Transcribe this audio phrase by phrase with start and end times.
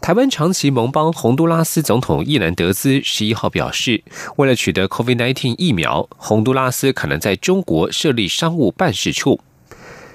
[0.00, 4.02] 台湾长期盟邦洪都拉斯总统伊兰德兹十一号表示，
[4.36, 9.40] 为了取得 COVID-19 疫苗，洪都拉斯可能在中国设立商务办事处。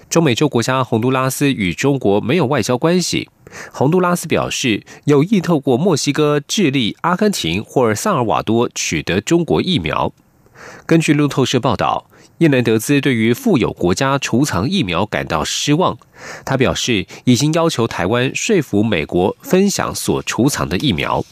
[0.09, 3.29] 中美洲国家洪都拉斯与中国没有外交关系。
[3.71, 10.11] 洪都拉斯表示有意透过墨西哥、智利、阿根廷或萨尔瓦多取得中国疫苗。
[10.85, 12.09] 根据路透社报道。
[12.39, 15.97] 叶南德兹对于富有国家储藏疫苗感到失望，
[16.45, 21.23] 他表示已经要求台湾说服美国分享所储藏的疫苗。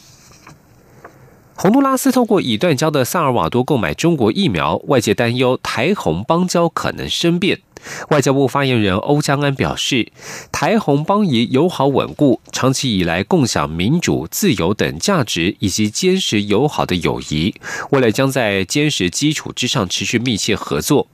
[1.54, 7.62] 洪都拉斯透过已断交的萨尔瓦多购买中国疫苗，外界担忧台红邦交可能生变。
[8.10, 10.12] 外交部发言人欧江安表示，
[10.52, 17.56] 台洪邦谊友好稳固，长期以来共享民主、自由等价值，以及坚实友好的友谊，
[17.92, 21.08] 未来将在坚实基础之上持续密切合作。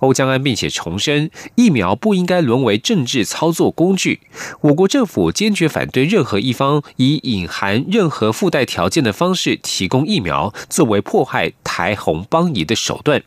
[0.00, 4.20] 欧江安并且重申，疫苗不应该沦为政治操作工具。
[4.60, 13.22] 我国政府坚决反对任何一方以隐含任何附带条件的方式提供疫苗，作为迫害台洪邦谊的手段。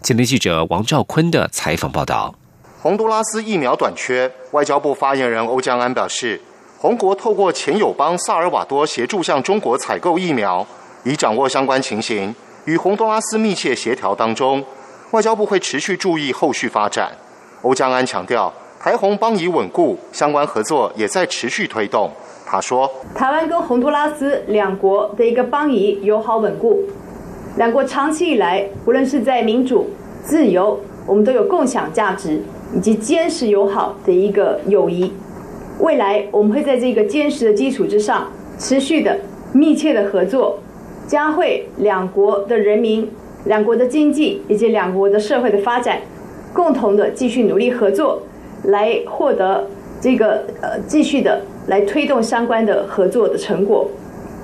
[0.00, 2.39] 今天记者王兆坤的采访报道。
[2.82, 6.40] 洪都拉斯疫苗短缺，外交部发言人欧江安表示，
[6.78, 10.66] 洪国透过前友邦萨尔瓦多协助向中国采购疫苗，
[11.04, 14.64] 已掌握相关情形，与洪都拉斯密切协调当中，
[15.10, 17.10] 外交部会持续注意后续发展。
[17.60, 22.10] 欧江安强调，台洪邦已稳固，相关合作也在持续推动。
[22.46, 26.82] 他说，台湾跟洪都拉斯两国的一个邦谊友好稳固，
[27.58, 29.90] 两国长期以来，无论是在民主、
[30.24, 32.42] 自由，我们都有共享价值。
[32.74, 35.12] 以及坚实友好的一个友谊，
[35.80, 39.18] 未来我们会在这个坚实的基础之上，持续的
[39.52, 40.58] 密切的合作，
[41.06, 43.08] 加会两国的人民、
[43.46, 46.00] 两国的经济以及两国的社会的发展，
[46.52, 48.22] 共同的继续努力合作，
[48.64, 49.66] 来获得
[50.00, 53.88] 这个呃继续的来推动相关的合作的成果。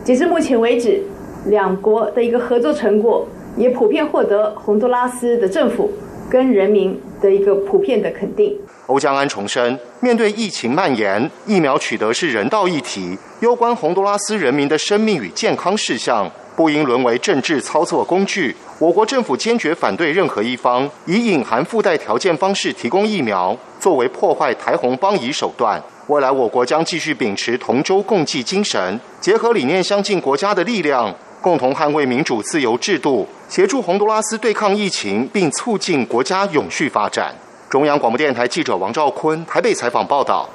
[0.02, 1.00] 截至目前为止，
[1.46, 3.26] 两国的一个合作成果
[3.56, 5.90] 也普遍获得洪都拉斯的政府
[6.36, 7.00] 跟人民。
[7.18, 8.54] 的一个普遍的肯定。
[8.88, 18.54] 欧江安重申，面对疫情蔓延，疫苗取得是人道议题，攸关洪都拉斯人民的生命与健康事项，不应沦为政治操作工具。
[18.78, 25.82] 我国政府坚决反对任何一方以隐含附带条件方式提供疫苗，作为破坏台洪邦谊手段。
[26.08, 31.12] 未来我国将继续秉持同舟共济精神，结合理念相近国家的力量。
[31.46, 37.32] 共同捍卫民主自由制度，协助洪都拉斯对抗疫情，并促进国家永续发展。
[37.70, 40.50] 中央广播电台记者王兆坤台北采访报道。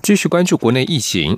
[0.00, 1.36] 继续关注国内疫情。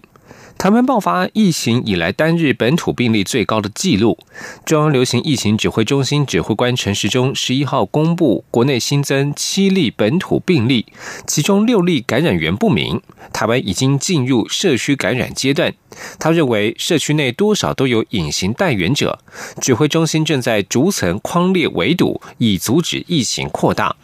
[0.65, 4.17] 台湾爆发疫情以来单日本土病例最高的纪录。
[4.65, 10.87] 中央流行疫情指挥中心指挥官陈时中十一号公布，国内新增七例本土病例，
[11.27, 13.03] 其中六例感染源不明。
[13.31, 15.75] 台湾已经进入社区感染阶段。
[16.19, 19.19] 他认为社区内多少都有隐形带源者，
[19.61, 23.97] 指挥中心正在逐层框列围堵，以阻止疫情扩大。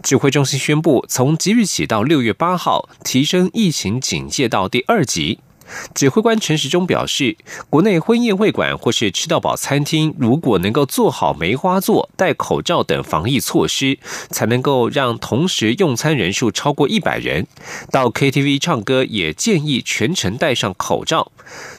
[0.00, 5.40] 指挥中心宣布，从即日起到六月八号，提升疫情警戒到第二级。
[5.94, 7.36] 指挥官陈时中表示，
[7.70, 13.98] 国内婚宴会馆或是吃到饱餐厅，如果能够做好梅花座、戴口罩等防疫措施，
[14.30, 17.46] 才能够让同时用餐人数超过一百人。
[17.90, 21.32] 到 KTV 唱歌也建议全程戴上口罩。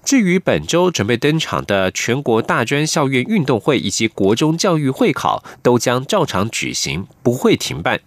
[0.03, 7.99] 至于本周准备登场的全国大专校院运动会以及国中教育会考，都将照常举行，不会停办。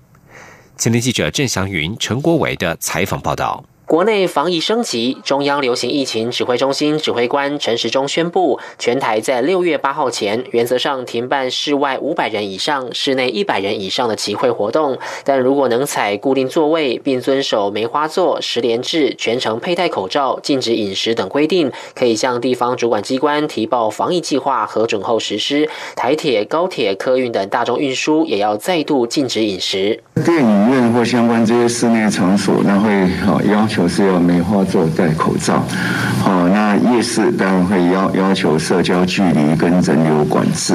[0.76, 3.64] 前天记者郑祥云、陈国伟的采访报道。
[3.86, 14.98] 国内防疫升级，中央流行疫情指挥中心指挥官陈时中宣布，全台在六月八号前，原则上停办室外五百人以上、室内一百人以上的集会活动。
[15.22, 25.68] 但如果能采固定座位，并遵守梅花座、十连制、全程佩戴口罩、禁止饮食等规定，可以向地方主管机关提报防疫计划核准后实施。
[25.94, 30.03] 台铁、高铁、客运等大众运输也要再度禁止饮食。
[30.24, 33.76] 电影院或相关这些室内场所，那会好要求。
[33.77, 35.63] 就是要梅花座戴口罩，
[36.23, 40.75] 好，那夜市当然会要要求社交距离跟人流管制，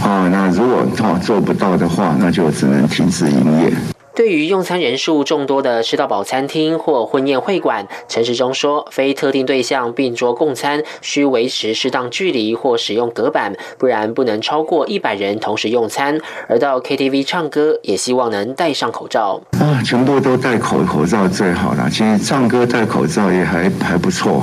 [0.00, 3.72] 好，那如果哦做不到的话，那就只能停止营业。
[4.18, 16.20] 对于用餐人数众多的吃到饱餐厅或婚宴会馆，陈时中说，非特定对象并桌共餐需维持适当距离或使用隔板，不然不能超过一百人同时用餐。
[16.48, 19.40] 而到 KTV 唱歌，也希望能戴上口罩。
[19.52, 21.88] 啊，全部都戴口口罩最好了。
[21.88, 24.42] 其实唱歌戴口罩也还还不错，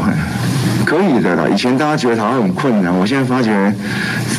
[0.85, 1.45] 可以的啦。
[1.51, 3.51] 以前大家觉得好像很困难，我现在发觉，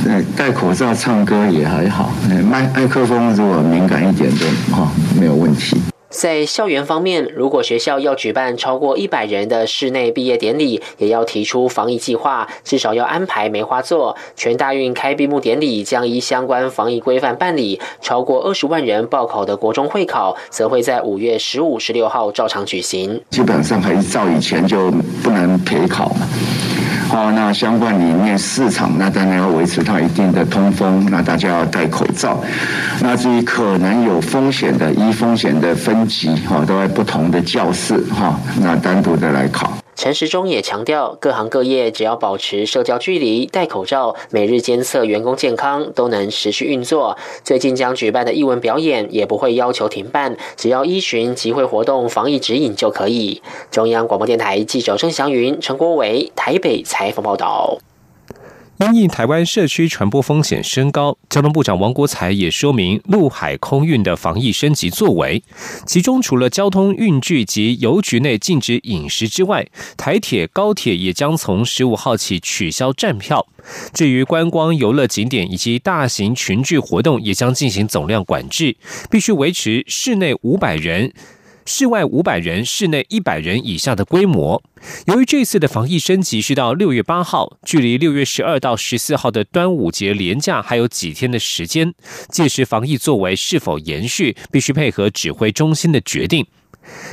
[0.07, 2.13] 呃，戴口罩唱歌也还好。
[2.51, 4.91] 麦麦克风如果敏感一点都哈。
[5.19, 5.77] 没有问题。
[6.09, 14.17] 在校园方面，如果学校要举办超过一百人的室内毕业典礼，也要提出防疫计划，至少要安排梅花座。
[14.37, 17.81] 全大运开闭幕典礼将依相关防疫规范办理。
[18.01, 23.21] 超过二十万人报考的国中会考，则会在五月十五、十六号照常举行。
[23.31, 24.91] 基本上还是照以前就
[25.23, 26.13] 不能陪考。
[27.09, 32.43] 好，那相关里面市场，那当然要维持它一定的通风，那大家要戴口罩。
[33.01, 39.79] 那至于可能有风险的，一风险的分级，哈，都在不同的教室，哈，那单独的来考。
[39.97, 47.17] 陈时中也强调，各行各业只要保持社交距离、戴口罩、每日监测员工健康，都能持续运作。
[47.43, 53.41] 最近将举办的艺文表演也不会要求停办，只要依循集会活动防疫指引就可以。
[53.71, 57.79] 中央广播电台记者郑祥云、陈国伟台北采访报道。
[58.79, 65.43] 因应台湾社区传播风险升高，交通部长王国才也说明陆海空运的防疫升级作为。
[65.87, 73.47] 其中，除了交通运具及邮局内禁止饮食之外，台铁、高铁也将从十五号起取消站票。
[73.95, 78.77] 至于观光游乐景点以及大型群聚活动，也将进行总量管制，
[79.11, 81.13] 必须维持室内五百人。
[81.69, 84.63] 室外五百人，室内一百人以下的规模。
[85.07, 91.93] 由于这次的防疫升级是到六月八号，距离六月十二到十四号的端午节连假还有几天的时间，
[92.31, 96.47] 届时防疫作为是否延续，必须配合指挥中心的决定。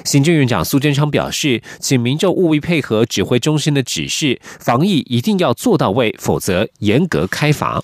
[0.05, 7.83] 行政院长苏贞昌表示，请民众务必配合指挥中心的指示，防疫一定要做到位，否则严格开罚。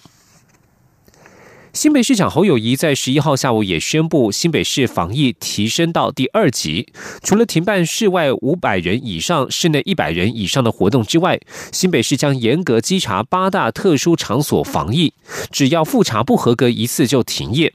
[1.71, 6.87] 新北市长侯友谊在十一号下午也宣布，新北市防疫提升到第二级，
[7.21, 11.39] 除了停办室外五百人以上、室内一百人以上的活动之外，
[11.71, 15.13] 新北市将严格稽查八大特殊场所防疫，
[15.51, 17.71] 只要复查不合格一次就停业。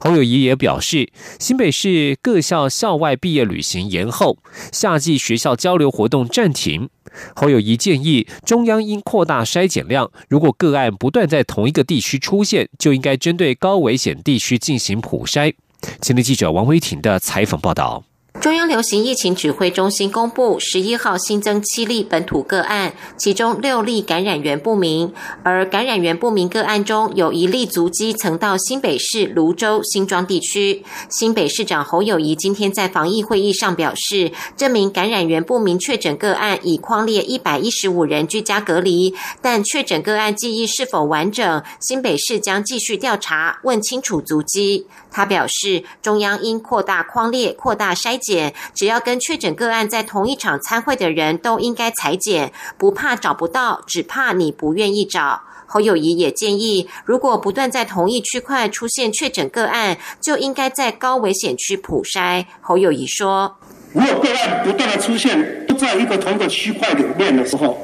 [0.00, 4.38] 侯友谊也表示，新北市各校校外毕业旅行延后，
[4.72, 6.88] 夏季学校交流活动暂停。
[7.34, 15.52] 侯友谊建议，中央应扩大筛检量，如果个案不断在同一个地区出现，就应该针对高危险地区进行普筛。
[16.00, 18.09] 前天记者王威婷的采访报道。
[18.40, 25.12] 中央流行疫情指挥中心公布，十一号新增七例本土个案，其中六例感染源不明。
[25.42, 30.82] 而感染源不明个案中有一例足迹曾到新北市泸州、新庄地区。
[31.10, 44.86] 新北市长侯友谊今天在防疫会议上表示，这名感染源不明确诊个案已框列一百一十五人居家隔离，但确诊个案记忆是否完整，新北市将继续调查，问清楚足迹。
[45.10, 48.29] 他表示，中央应扩大框列，扩大筛检，
[48.74, 55.42] 只要跟确诊个案在同一场参会的人都应该裁剪，不怕找不到，只怕你不愿意找。
[55.66, 62.44] 侯友谊也建议，如果不断在同一区块出现确诊个案，就应该在高危险区普筛。
[62.60, 63.56] 侯友谊说
[63.94, 67.78] ：“如果个案不断的出现都在一个同一个区块里面的时候，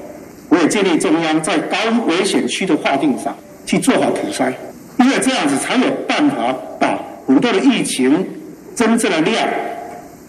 [0.49, 1.77] 我也建议中央在高
[2.09, 4.53] 危险区的划定上去做好普筛，
[4.99, 6.97] 因为这样子才有办法把。”
[7.27, 8.25] 很多的疫情
[8.77, 9.49] 真正的量，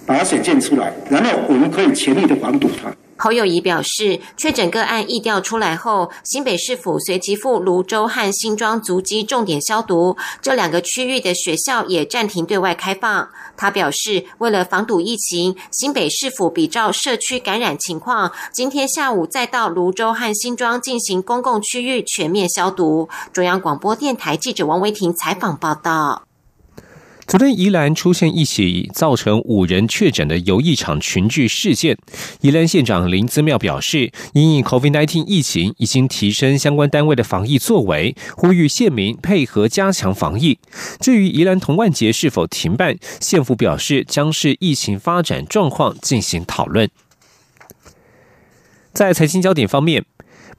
[0.08, 2.92] 把它显现出来，然后我们可以全力的防堵它。
[3.20, 13.30] 侯友谊表示，确诊个案疫调出来后，新北市府随即赴泸州和新庄足迹重点消毒，这两个区域的学校也暂停对外开放。
[13.58, 23.10] 他表示，为了防堵疫情，新北市府比照社区感染情况，今天下午再到泸州和新庄进行公共区域全面消毒。
[23.34, 26.27] 中央广播电台记者王维婷采访报道。
[27.28, 31.98] 昨天宜兰出现一起造成五人确诊的游艺场群聚事件，
[32.40, 40.58] 宜兰县长林姿妙表示，因应 COVID-19 疫情，已经提升相关单位的防疫作为，呼吁县民配合加强防疫。
[41.02, 46.90] 至于宜兰同万节是否停办，县府表示将是疫情发展状况进行讨论。
[48.94, 50.06] 在财经焦点方面。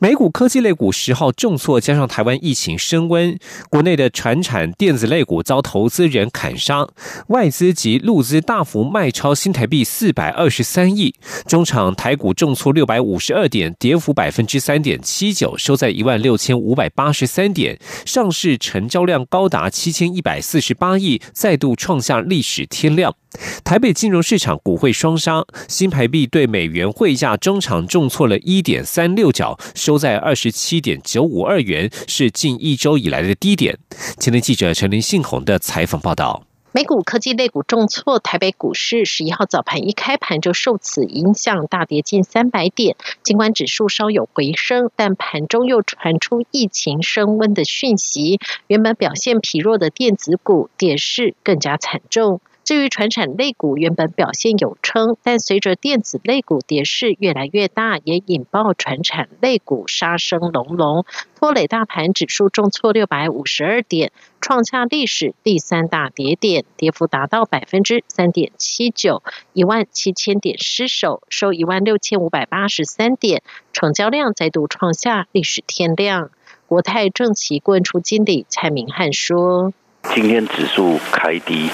[0.00, 3.36] 美股科技类股十号重挫，加上台湾疫情升温，
[3.68, 6.86] 国内的船产电子类股遭投资人砍杀，
[7.28, 11.12] 外资及陆资大幅卖超新台币四百二十三亿。
[11.48, 17.76] 中场台股重挫六百五十二点，跌幅百分之三点七九，收在一万六千五百八十三点。
[18.06, 23.16] 上市成交量高达七千一百四十八亿，再度创下历史天量。
[23.64, 33.78] 台北金融市场股汇双杀，新台币对美元汇价中场重挫了一点三六角，收在二十七点九五二元，是近一周以来的低点。
[34.18, 36.44] 前天记者陈林信宏的采访报道。
[36.70, 42.94] 美股科技类股重挫，台北股市十一号早盘一开盘就受此影响大跌近三百点。
[43.22, 52.40] 尽管指数稍有回升，但盘中又传出疫情升温的讯息，原本表现疲弱的电子股跌势更加惨重。
[52.68, 69.22] 至于传产类股原本表现有撑，但随着电子类股跌势越来越大，也引爆传产类股杀声隆隆，拖累大盘指数重挫六百五十二点，创下历史第三大跌点，跌幅达到百分之三点七九，
[69.54, 76.30] 一万七千点失守，收一万六千五百八十三点，成交量再度创下历史天量。
[76.66, 79.72] 国泰正奇问出经理蔡明汉说。
[80.14, 81.70] 今天指数开低，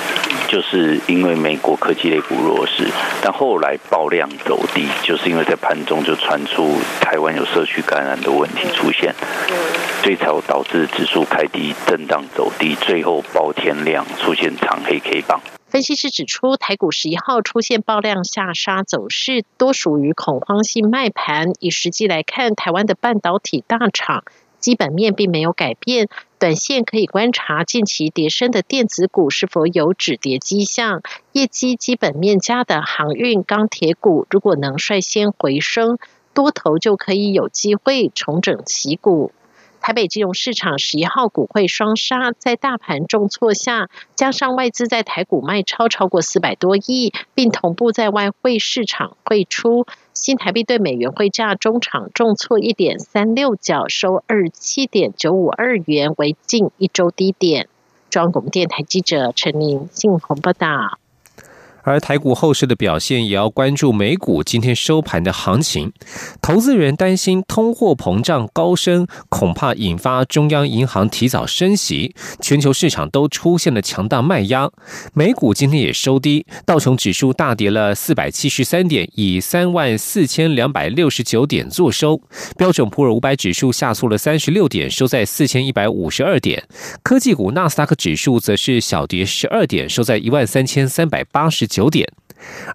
[0.49, 2.89] 就是因为美国科技类股弱势，
[3.23, 9.15] 但后来爆量走低，就是因为在盘中就传出台湾有社区感染的问题出现，
[10.03, 15.41] 所以才导致指数开低震荡走低，最后爆天量出现长黑 K 棒。
[15.69, 21.53] 分析师指出，台股十一号出现爆量下杀走势，多属于恐慌性卖盘。
[21.59, 24.23] 以实际来看，台湾的半导体大厂。
[24.65, 31.03] 基本面并没有改变，短线可以观察近期跌升的电子股是否有止跌迹象。
[31.33, 35.99] 业绩基本面佳的航运、钢铁股，如果能率先回升，
[36.33, 39.33] 多头就可以有机会重整旗鼓。
[39.83, 57.69] 台北金融市场十一号股汇双杀，在大盘重挫下，加上外资在台股卖超超过四百多亿，并同步在外汇市场汇出，新台币对美元汇价中场重挫一点三六角，收二七点九五二元，为近一周低点。
[58.11, 60.99] 中央广电台记者陈琳、信鸿报道。
[61.85, 65.93] 而台股后市的表现，也要关注美股今天收盘的行情。
[66.41, 74.71] 投资人担心通货膨胀高升，恐怕引发中央银行提早升息，全球市场都出现了强大卖压。
[75.13, 82.19] 美股今天也收低，道琼指数大跌了四百七十三点，以三万四千两百六十九点作收。
[82.57, 86.67] 标准普尔五百指数下挫了三十六点，收在四千一百五十二点。
[87.03, 91.69] 科技股纳斯达克指数则是小跌十二点，收在一万三千三百八十。
[91.75, 92.07] 九点，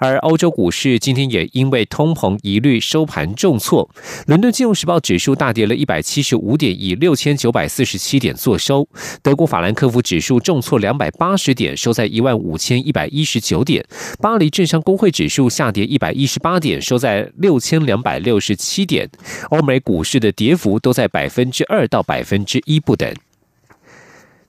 [0.02, 3.90] 而欧洲股市今天也因为通膨疑虑收盘重挫。
[4.28, 8.86] 伦敦金融时报指数大跌了一百七十五点，以六千九百四十七点作收。
[9.24, 13.86] 德国法兰克福指数重挫两百八十点，收在一万五千一百一十九点。
[14.20, 19.10] 巴黎政商工会指数下跌一百一十八点，收在六千两百六十七点。
[19.52, 23.10] 欧美股市的跌幅都在百分之二到百分之一不等。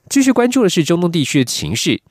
[0.09, 2.01] 继续关注的是中东地区的情势。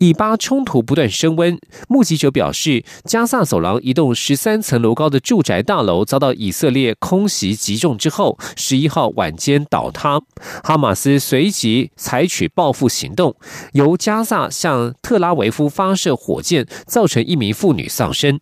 [0.00, 10.18] 以巴冲突不断升温，目击者表示，加萨走廊一栋十三层楼高的住宅大楼遭到以色列空袭击中之后，十一号晚间倒塌。
[10.64, 13.36] 哈马斯随即采取报复行动，
[13.72, 18.40] 由加萨向特拉维夫发射火箭，造成一名妇女丧生。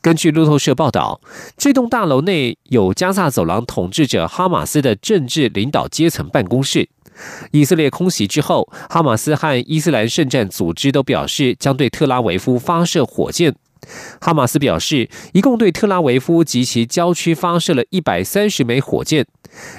[0.00, 1.20] 根据路透社报道，
[1.56, 6.88] 这栋大楼内有加萨走廊统治者哈马斯的政治领导阶层办公室。
[7.52, 13.54] 以色列空袭之后，哈马斯和伊斯兰圣战组织都表示将对特拉维夫发射火箭。
[14.18, 19.26] 哈马斯表示，一共对特拉维夫及其郊区发射了一百三十枚火箭。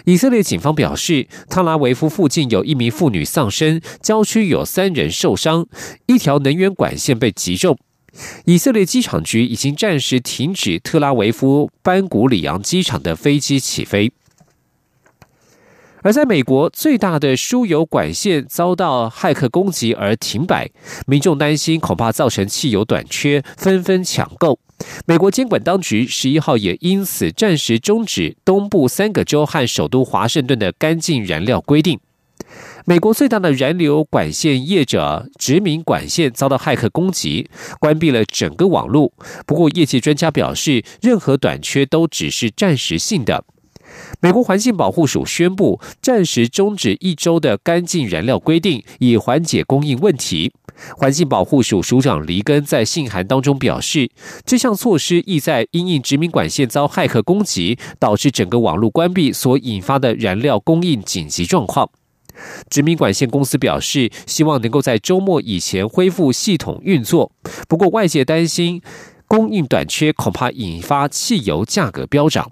[0.06, 5.66] 以色列警方表示，特拉维夫附近有一名妇女丧生，郊区有三人受伤，
[6.06, 7.78] 一条能源管线被击中。
[8.46, 14.14] 以色列机场局已经暂时停止特拉维夫班古里扬机场的飞机起飞。
[16.06, 20.70] 而在美国，最大的输油管线遭到骇客攻击而停摆，
[21.08, 24.60] 民众担心恐怕造成汽油短缺，纷纷抢购。
[25.08, 32.00] 美国监管当局十一号也因此暂时终止东部三个州和首都华盛顿的干净燃料规定。
[32.86, 39.12] 美国最大的燃油管线业者殖民管线遭到骇客攻击，关闭了整个网络。
[39.48, 43.44] 不过，业界专家表示，任何短缺都只是暂时性的。
[44.20, 50.52] 美国环境保护署宣布暂时终止一周的干净燃料规定，以缓解供应问题。
[50.98, 54.12] 环境保护署署长黎根在信函当中表示，
[54.46, 61.90] 这项措施意在因应殖民管线遭骇客攻击，导致整个网络关闭所引发的燃料供应紧急状况。
[62.70, 67.32] 殖民管线公司表示，希望能够在周末以前恢复系统运作。
[67.70, 68.82] 不过，外界担心
[69.28, 72.52] 供应短缺恐怕引发汽油价格飙涨。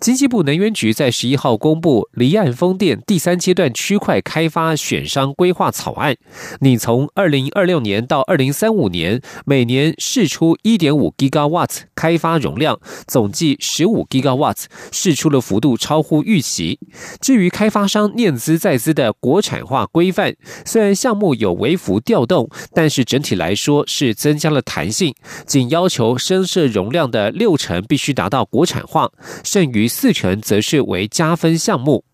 [0.00, 6.16] 经济部能源局在十一号公布离岸风电第三阶段区块开发选商规划草案，
[6.60, 16.78] 拟从二零二六年到二零三五年，每年试出一点五 gigawatt 开发容量，总计十五 gigawatt，试出的幅度超乎预期。
[17.20, 20.34] 至于开发商念资在资的国产化规范，
[20.64, 25.14] 虽然项目有微幅调动，但是整体来说是增加了弹性，
[25.46, 29.10] 仅要求深设容量的六成必须达到国产化，
[29.48, 29.88] 剩余。
[29.88, 32.04] 四成则是为加分项目。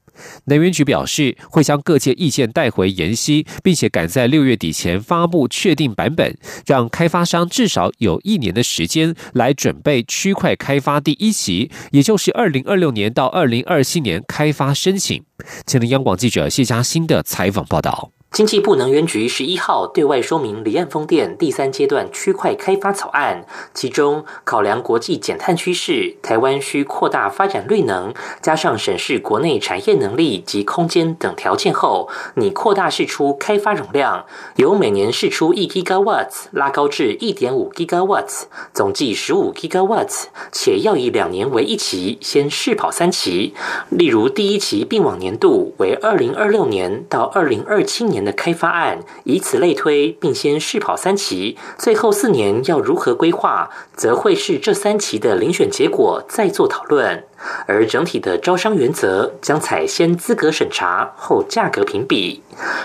[0.44, 15.20] 能源局表示，会将各界意见带回研析，并且赶在六月底前发布确定版本，让开发商至少有一年的时间来准备区块开发第一期，也就是二零二六年到二零二七年开发申请。
[15.66, 18.13] 前听央广记者谢佳欣的采访报道。
[18.34, 28.12] 经济部能源局十一号对外说明离岸风电第三阶段区块开发草案，其中考量国际减碳趋势，台湾需扩大发展绿能，
[28.42, 34.26] 加上审视国内产业能力及空间等条件后，拟扩大释出开发容量，
[34.56, 43.54] 由每年释出一 gigawatts 拉高至一点五 gigawatts，总计十五 gigawatts，且要以两年为一期，先试跑三期。
[43.90, 48.23] 例如第一期并网年度为二零二六年到二零二七年。
[48.24, 57.24] 的开发案，以此类推，并先试跑三期，最后四年要如何规划，则会是这三期的遴选结果再做讨论。
[57.66, 62.42] 而整体的招商原则将采先资格审查后价格评比。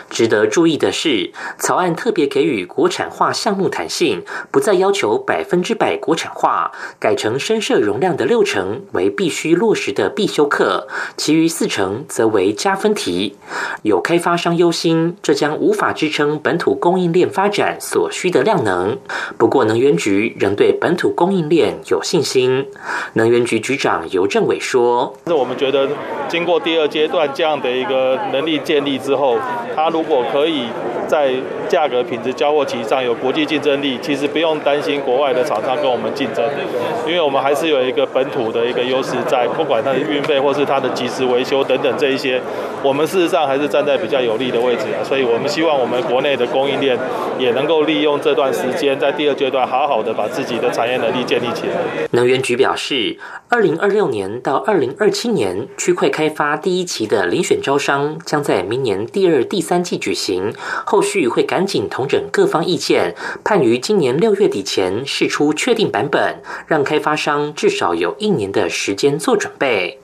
[0.09, 13.37] 值得注意的是，草案特别给予国产化项目弹性，不再要求百分之百国产化，改成深设容量的六成为必须落实的必修课，其余四成则为加分题。
[13.83, 18.97] 有开发商忧心，这将无法支撑本土供应链发展所需的量能。
[19.37, 22.65] 不过，能源局仍对本土供应链有信心。
[23.13, 24.48] 能源局局长尤正。
[24.49, 25.87] 伟说：“是我们觉得，
[26.27, 29.37] 经过第二阶段这样的一个能力建立之后，
[29.75, 30.65] 它如果可以
[31.07, 31.31] 在
[31.67, 36.43] 价格、品质、交货期上有国际竞争力，其实不用担心国外的厂商跟我们竞争，
[37.07, 42.41] 因为我们还是有一个本土的一个优势在，不管它的运费或是它的及时维修等等这一些，
[42.83, 45.01] 我们事实上还是站在比较有利的位置啊。
[45.03, 46.97] 所以我们希望我们国内的供应链
[47.37, 53.17] 也能够利用这段时间，在第二阶段好好的把自己的产业能力建立起来。”能源局表示，
[53.49, 54.28] 二零二六年。
[54.41, 60.53] 到二零二七年，区块开发第一期的遴选招商将在明年第二、第三季举行，
[60.85, 69.99] 后续会赶紧同整各方意见，盼于今年六月底前试出确定版本，让开发商至少有一年的时间做准备。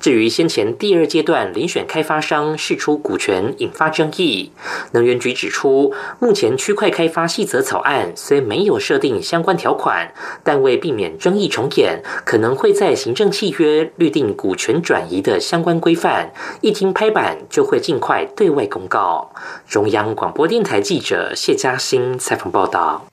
[0.00, 4.52] 至于先前第二阶段遴选开发商释出股权引发争议，
[4.92, 19.32] 能源局指出，目前区块开发细则草案虽没有设定相关条款，但为避免争议重演，可能会在行政契约律定股权转移的相关规范，一经拍板就会尽快对外公告。
[19.68, 23.06] 中央广播电台记者谢嘉欣采访报道。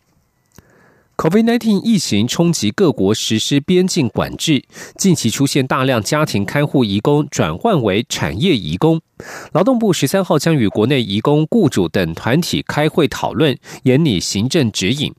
[1.17, 4.63] COVID-19 疫情冲击各国实施边境管制，
[4.97, 9.01] 近期出现大量家庭看护移工转换为产业移工。
[9.51, 15.11] 劳动部十三号将与国内移工雇主等团体开会讨论，严拟行政指引。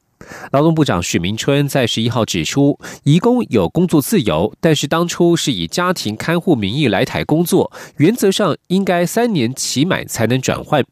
[0.53, 10.85] 劳动部长许明春在十一号指出，移工有工作自由，但是当初是以家庭看护名义来台工作，原则上应该三年期满才能转换。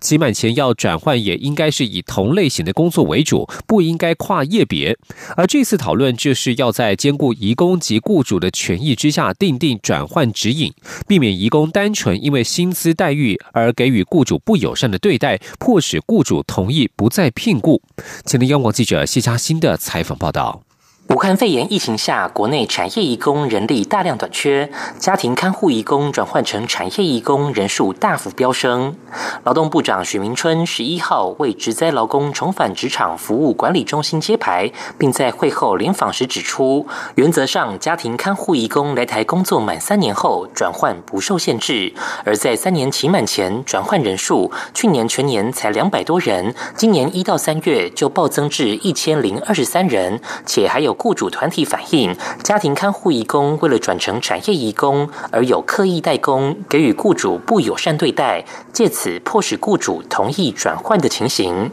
[0.00, 4.96] 期满前要转换，也应该是以同类型的工作为主，不应该跨业别。
[5.36, 10.72] 而这次讨论就是要在兼顾移工及雇主的权益之下，定定转换指引，
[11.06, 17.82] 避免移工单纯因为薪资待遇而给予雇主不友善的对待，迫使雇主同意不再聘雇。
[18.24, 20.62] 请听央广记者谢佳欣的采访报道。
[21.08, 28.96] 武汉肺炎疫情下，国内产业移工人力大量短缺，家庭看护移工转换成产业移工人数大幅飙升。
[29.44, 36.86] 劳动部长许明春十一号为职灾劳工重返职场服务管理中心揭牌，并在会后联访时指出，
[37.16, 41.92] 原则上家庭看护移工来台工作满三年后转换不受限制，
[42.24, 50.91] 而在三年期满前转换人数，去年全年才两百多人，今年一到三月就暴增至一千零二十三人，且还有。
[50.94, 61.70] 雇主团体反映，家庭看护义工为了转成产业义工，而有刻意代工，给予雇主不友善对待，借此迫使雇主同意转换的情形。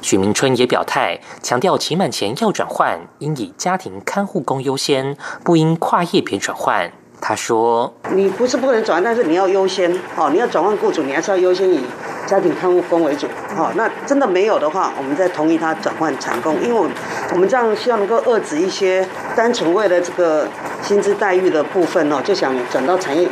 [0.00, 6.90] 许明春也表态，强调期满前要转换，应以家庭看护工优先，不应跨业别转换。
[7.22, 11.80] 他说：“你不是不能转，但是你要优先哦，你要转换雇主，你还是要优先以
[12.26, 13.70] 家庭看护工为主哦。
[13.74, 16.88] 那真的没有的话，我们再同意他转换产工，因为我
[17.32, 20.46] 我们这样希望能够遏制一些单纯为了这个
[20.82, 23.28] 薪资待遇的部分哦，就想转到产业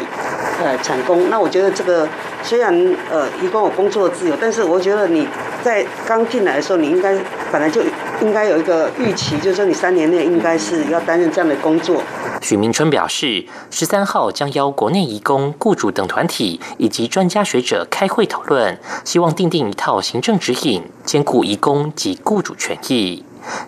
[0.62, 1.30] 呃产工。
[1.30, 2.08] 那我觉得这个
[2.42, 2.72] 虽然
[3.10, 5.26] 呃提供我工作自由，但是我觉得你
[5.62, 7.14] 在刚进来的时候，你应该
[7.50, 7.82] 本来就
[8.20, 12.02] 应该有一个预期，就是说你三年内应该是要担任这样的工作。”
[12.40, 23.24] 许明春表示，十三号将邀国内移工、雇主等团体以及专家学者开会讨论，希望订定一套行政指引，兼顾移工及雇主权益。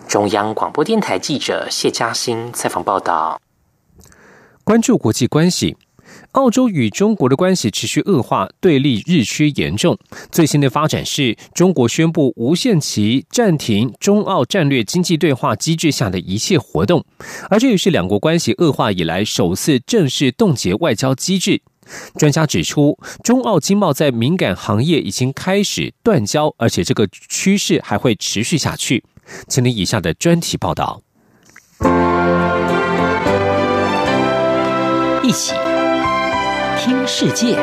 [0.07, 3.39] 中央广播电台记者谢嘉欣采访报道。
[4.63, 5.75] 关注国际关系。
[6.31, 9.97] 澳洲与中国的关系持续恶化，对立日趋严重。
[10.31, 17.03] 最新的发展是中国宣布无限期暂停中澳战略经济对话机制下的一切活动，
[17.49, 21.61] 而这也是两国关系恶化以来首次正式冻结外交机制。
[22.17, 29.03] 专家指出，中澳经贸在敏感行业已经开始断交，而且这个趋势还会持续下去。
[29.47, 31.01] 请听以下的专题报道。
[35.23, 35.53] 一起。
[36.83, 37.55] 听世界，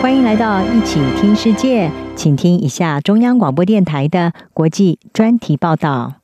[0.00, 6.14] 欢迎来到一起听世界，请听一下中央广播电台的国际专题报道。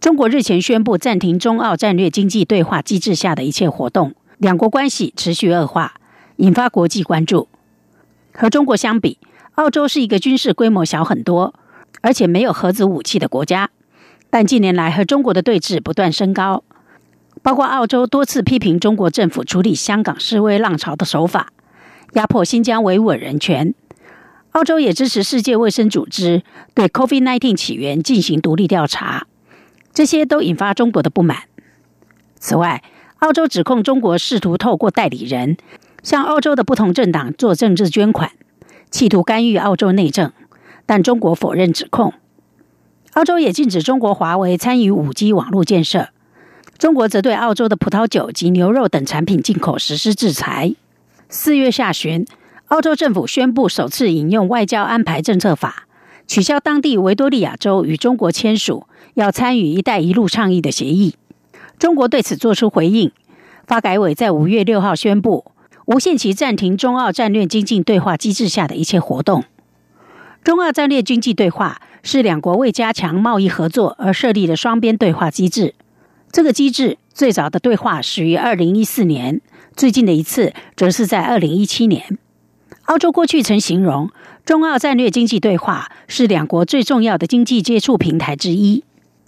[0.00, 5.92] 中国日前宣布暂停中澳战略经济对话机制下的一切活动，两国关系持续恶化，
[6.38, 7.46] 引发国际关注。
[8.32, 9.18] 和中国相比，
[9.54, 11.54] 澳洲是一个军事规模小很多，
[12.00, 13.70] 而且没有核子武器的国家，
[14.30, 16.64] 但近年来和中国的对峙不断升高。
[17.44, 21.52] 包括澳洲多次批评中国政府处理香港示威浪潮的手法，
[22.14, 23.74] 压迫新疆维吾尔人权。
[24.52, 29.26] 澳洲也支持世界卫生组织对 COVID-19 起源进行独立调查，
[29.92, 31.40] 这些都引发中国的不满。
[32.36, 32.82] 此外，
[33.18, 35.58] 澳洲指控中国试图透过代理人
[36.02, 38.30] 向澳洲的不同政党做政治捐款，
[38.90, 40.32] 企图干预澳洲内政，
[40.86, 42.14] 但中国否认指控。
[43.12, 46.08] 澳洲也禁止中国华为参与五 G 网络建设。
[46.78, 50.74] 中国则对澳洲的葡萄酒及牛肉等产品进口实施制裁。
[51.28, 52.26] 四月下旬，
[52.68, 55.86] 澳洲政府宣布首次引用外交安排政策法，
[56.26, 61.14] 取消当地维多利亚州与中国签署要参与“一带一路”倡议的协议。
[61.78, 63.10] 中国对此作出回应。
[63.66, 65.46] 发改委在五月六号宣布，
[65.86, 69.44] 无限期暂停中澳战略经济对话机制下的一切活动。
[70.42, 75.74] 中澳战略经济对话是两国为加强贸易合作而设立的双边对话机制。
[76.34, 79.40] 这个机制最早的对话始于二零一四年，
[79.76, 82.18] 最近的一次则是在二零一七年。
[82.86, 84.10] 澳洲过去曾形容
[84.44, 88.82] 中澳战略经济对话是两国最重要的经济接触平台之一。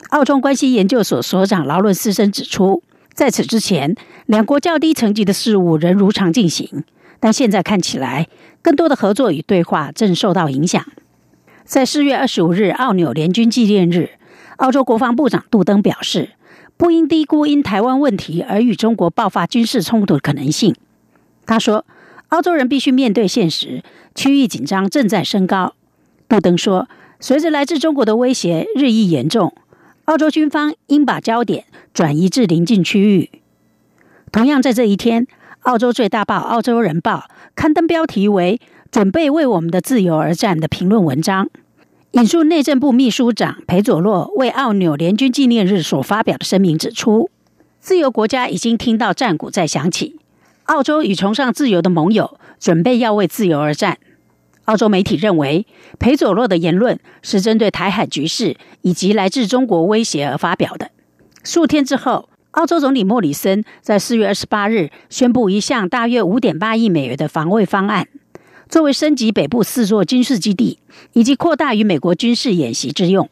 [0.09, 2.83] 澳中关系研究所所长劳伦斯森指出，
[3.15, 3.95] 在此之前，
[4.27, 6.83] 两国较低层级的事务仍如常进行，
[7.21, 8.27] 但现在看起来，
[8.61, 10.85] 更多的合作与对话正受到影响。
[11.65, 14.11] 在四月二十五日澳纽联军纪念日，
[14.57, 16.31] 澳洲国防部长杜登表示。
[16.77, 20.75] 不应低估因台湾问题而与中国爆发军事冲突的可能性。
[21.47, 21.87] 他说
[22.29, 23.83] ：“澳洲人必须面对现实，
[24.15, 25.75] 区域紧张正在升高。”
[26.29, 29.55] 杜登说：“随着来自中国的威胁日益严重，
[30.07, 33.31] 澳洲军方应把焦点转移至邻近区域。”
[34.31, 35.27] 同样在这一天，
[35.61, 37.19] 澳洲最大报《澳洲人报》
[37.55, 38.61] 刊登标题为
[38.91, 41.49] “准备为我们的自由而战”的评论文章。
[42.17, 47.29] 引述内政部秘书长裴佐洛为澳纽联军纪念日所发表的声明指出，
[47.79, 50.17] 自由国家已经听到战鼓在响起，
[50.65, 53.99] 澳洲与崇尚自由的盟友准备要为自由而战。
[54.65, 55.67] 澳洲媒体认为，
[55.99, 60.91] 裴佐洛的言论是针对台海局势以及来自中国威胁而发表的。
[61.45, 68.09] 数天之后，澳洲总理莫里森在四月二十八日宣布一项大约五点八亿美元的防卫方案。
[68.69, 70.81] 作为升级北部四座军事基地
[71.13, 73.29] 以及扩大与美国军事演习之用，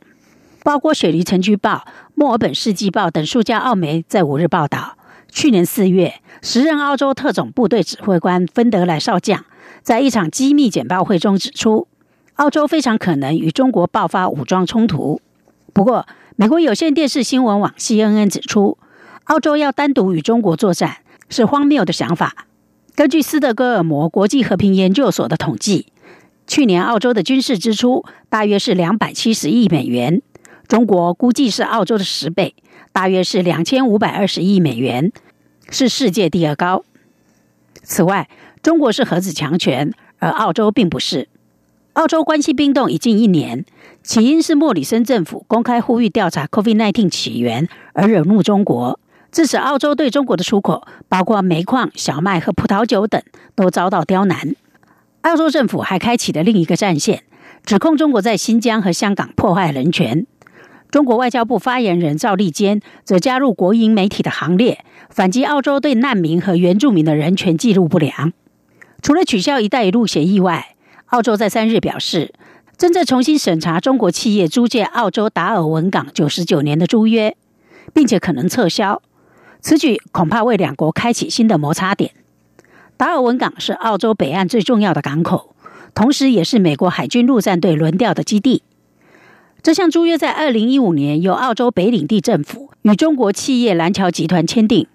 [0.62, 1.70] 包括《雪梨城区报》、
[2.14, 4.96] 《墨尔本世纪报》等数家澳媒在五日报道，
[5.28, 9.44] 去年四月，时任澳洲特种部队指挥官芬德莱少将
[9.82, 11.88] 在一场机密简报会中指出，
[12.34, 15.20] 澳洲非常可能与中国爆发武装冲突。
[15.72, 18.78] 不过，美国有线电视新闻网 CNN 指出，
[19.24, 22.46] 澳洲要单独与中国作战是荒谬的想法。
[22.96, 25.88] 根据斯德哥尔摩国际和平研究所的统计，
[26.46, 30.22] 去年澳洲的军事支出大约是两百七十亿美元。
[30.68, 32.54] 中国估计是澳洲的十倍，
[32.92, 35.10] 大约是两千五百二十亿美元，
[35.70, 36.84] 是世界第二高。
[37.82, 38.28] 此外，
[38.62, 41.28] 中国是核子强权，而澳洲并不是。
[41.94, 43.64] 澳洲关系冰冻已近一年，
[44.04, 49.00] 起因是莫里森政府公开呼吁调查 COVID-19 起源，而惹怒中国，
[49.34, 53.20] 致使澳洲对中国的出口，包括煤矿、小麦和葡萄酒等，
[53.56, 54.54] 都遭到刁难。
[55.22, 57.24] 澳洲政府还开启了另一个战线，
[57.64, 60.24] 指控中国在新疆和香港破坏人权。
[60.88, 68.32] 中国外交部发言人赵立坚则加入国营媒体的行列，反击澳洲对难民和原住民的人权记录不良。
[69.02, 72.32] 除了取消“一带一路”协议外，澳洲在三日表示，
[72.78, 77.36] 正在重新审查中国企业租借澳洲达尔文港九十九年的租约，
[77.92, 79.02] 并且可能撤销。
[79.64, 82.10] 此举恐怕为两国开启新的摩擦点。
[82.98, 85.56] 达尔文港是澳洲北岸最重要的港口，
[85.94, 88.62] 同时也是美国海军陆战队轮调的基地。
[89.62, 94.86] 这项租约在二零一五年由澳洲北领地政府与中国企业蓝桥集团签订，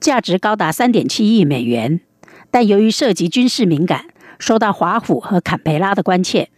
[0.00, 2.00] 价值高达三点七亿美元。
[2.50, 4.06] 但由于涉及军事敏感，
[4.38, 6.48] 受到华府和坎培拉的关切。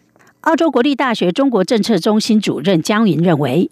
[0.43, 3.69] 澳洲国立大学中国政策中心主任江云认为，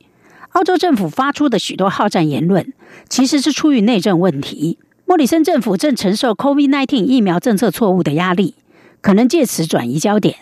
[0.58, 2.72] 澳洲政府发出的许多好战言论，
[3.08, 4.76] 其实是出于内政问题。
[5.04, 8.56] 莫里森政府正承受 COVID-19 疫苗政策错误的压力，
[9.00, 10.38] 可能借此转移焦点。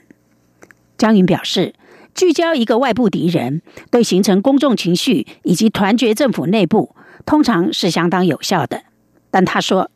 [0.96, 1.74] 江云表示。
[2.14, 8.84] 聚焦一个外部敌人，对形成公众情绪以及团结政府内部，通常是相当有效的。
[9.30, 9.90] 但他说：“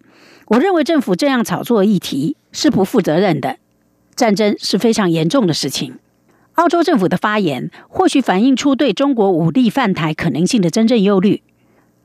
[0.48, 3.56] 我认为政府这样炒作议题是不负责任的。
[4.14, 5.94] 战争是非常严重的事情。”
[6.60, 11.42] 澳洲政府的发言或许反映出对中国武力犯台可能性的真正忧虑。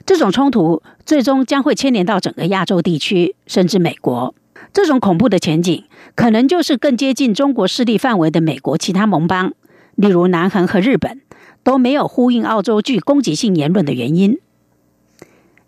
[0.05, 4.33] 这种冲突最终将会牵连到整个亚洲地区，甚至美国。
[4.71, 5.83] 这种恐怖的前景，
[6.15, 9.53] 可能就是更接近中国势力范围的美国其他盟邦。
[9.95, 11.19] 例如，南韩和日本
[11.61, 14.39] 都没有呼应澳洲具攻击性言论的原因。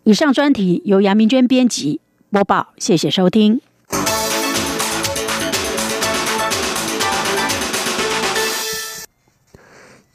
[0.06, 2.00] 以上专题由杨明娟编辑
[2.32, 3.60] 播报，谢谢收听。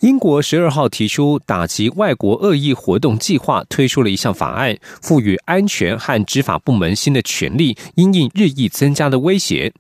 [0.03, 9.73] 英国十二号提出打击外国恶意活动计划，推出了一项法案，赋予安全和执法部门新的权利，因应日益增加的威胁。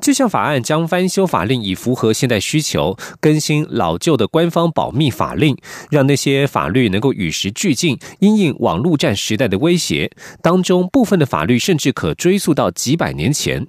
[0.00, 5.56] 这项法案将翻修法令，以符合现代需求，更新老旧的官方保密法令，
[5.90, 10.12] 让那些法律能够与时俱进，因应网络战时代的威胁。
[10.40, 13.66] 当中部分的法律甚至可追溯到几百年前。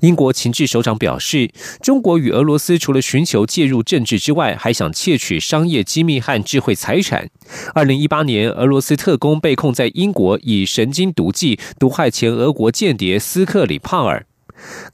[0.00, 7.30] 英国情治首长表示，中国与俄罗斯除了寻求介入政治之外，还想窃取商业机密和智慧财产。
[7.74, 14.26] 二零一八年，俄罗斯特工被控在英国以神经毒剂毒害前俄国间谍斯克里帕尔。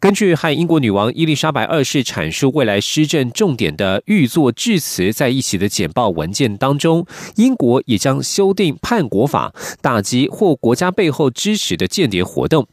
[0.01, 7.05] 根据和英国女王伊丽莎白二世阐述未来施政重点的预作致辞在一起的简报文件当中，
[7.37, 12.67] 英国也将修订叛国法，打击或国家背后支持的间谍活动。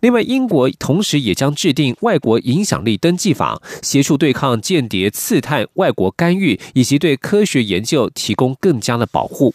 [0.00, 9.54] 另外，英国同时也将制定外国影响力登记法，协助对抗间谍刺探、外国干预，以及对科学研究提供更加的保护。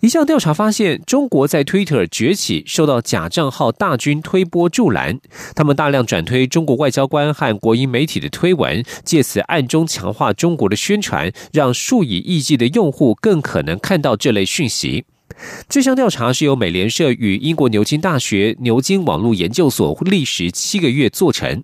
[0.00, 5.18] 一项调查发现，中国在 Twitter 崛起，受到假账号大军推波助澜，
[5.54, 15.06] 他们大量转推中国外交官和国营媒体的推文，借此暗中强化中国的宣传，让数以亿计的用户更可能看到这类讯息。
[15.68, 21.62] 这项调查是由美联社与英国牛津大学牛津网络研究所历时七个月做成。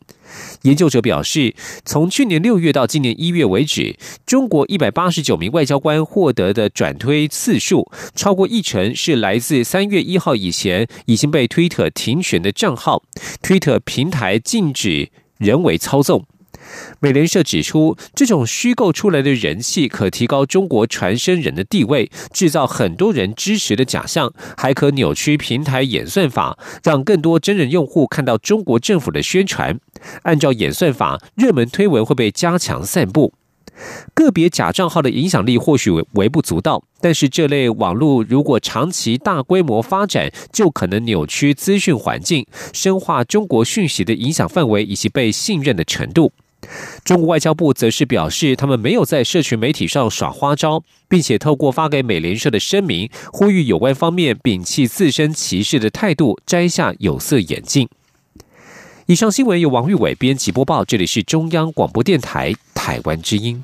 [0.62, 3.96] 研究者表示，从去年六月到今年一月为止，
[4.26, 13.02] 中国一百八十九名外交官获得的转推次数，超过一成是来自三月一号以前已经被推特停权的账号。
[13.42, 16.24] 推特平台禁止人为操纵。
[17.00, 29.78] 美联社指出，这种虚构出来的人气可提高中国传声人的地位，制造很多人支持的假象，还可扭曲平台演算法，让更多真人用户看到中国政府的宣传。
[30.22, 33.34] 按照演算法，热门推文会被加强散布。
[34.14, 46.32] 个别假账号的影响力或许微不足道，但是这类网络如果长期大规模发展，就可能扭曲资讯环境，深化中国讯息的影响范围以及被信任的程度。
[47.04, 57.88] 中国外交部则是表示，他们没有在社群媒体上耍花招，并且透过发给美联社的声明，呼吁有关方面摒弃自身歧视的态度，摘下有色眼镜。
[59.06, 63.62] 以上新闻由王玉伟编辑播报，这里是中央广播电台台湾之音。